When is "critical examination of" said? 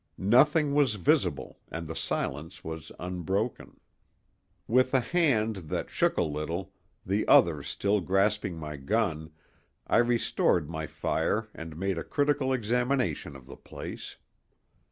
12.03-13.45